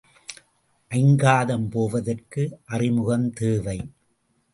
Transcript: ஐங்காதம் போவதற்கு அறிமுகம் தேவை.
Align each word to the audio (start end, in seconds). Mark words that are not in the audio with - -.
ஐங்காதம் 0.91 1.67
போவதற்கு 1.69 2.59
அறிமுகம் 2.65 3.29
தேவை. 3.33 3.77